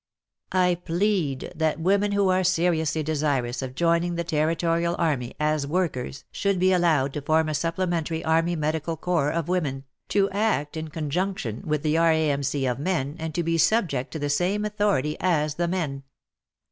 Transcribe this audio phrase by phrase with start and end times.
[0.55, 6.23] I plead that women who are seriously desirous of joining the Territorial army as workers
[6.31, 10.75] should be allowed to form a supple mentary Army Medical Corps of women, to act
[10.75, 12.65] in conjunction with the R.A.M.C.
[12.65, 16.01] of men, and to be subject to the same authority as the men.